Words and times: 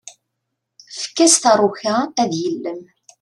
Efk-as 0.97 1.35
taruka 1.41 1.95
ad 2.21 2.31
yellem. 2.41 2.81